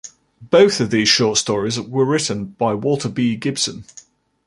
Both 0.41 0.79
of 0.79 0.89
these 0.89 1.07
short 1.07 1.37
stories 1.37 1.79
were 1.79 2.05
written 2.05 2.45
by 2.57 2.73
Walter 2.73 3.07
B. 3.07 3.35
Gibson. 3.35 3.85